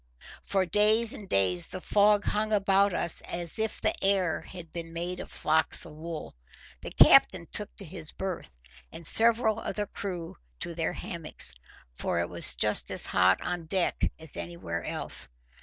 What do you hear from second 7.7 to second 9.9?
to his berth, and several of the